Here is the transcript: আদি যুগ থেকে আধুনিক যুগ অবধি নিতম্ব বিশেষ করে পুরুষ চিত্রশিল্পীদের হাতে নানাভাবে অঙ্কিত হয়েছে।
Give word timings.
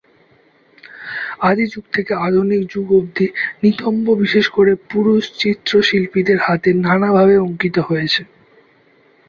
আদি 1.41 1.65
যুগ 1.73 1.85
থেকে 1.93 2.13
আধুনিক 2.25 2.61
যুগ 2.69 2.87
অবধি 2.93 3.27
নিতম্ব 3.63 4.05
বিশেষ 4.21 4.45
করে 4.49 4.71
পুরুষ 4.89 5.23
চিত্রশিল্পীদের 5.39 6.39
হাতে 6.45 6.69
নানাভাবে 6.83 7.35
অঙ্কিত 7.39 7.75
হয়েছে। 7.89 8.21